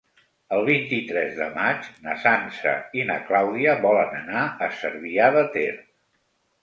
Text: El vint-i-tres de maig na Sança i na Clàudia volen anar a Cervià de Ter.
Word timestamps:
El 0.55 0.63
vint-i-tres 0.67 1.35
de 1.41 1.49
maig 1.57 1.91
na 2.07 2.15
Sança 2.23 2.73
i 3.01 3.05
na 3.11 3.17
Clàudia 3.29 3.77
volen 3.87 4.19
anar 4.21 4.47
a 4.49 4.71
Cervià 4.79 5.29
de 5.37 5.45
Ter. 5.59 5.69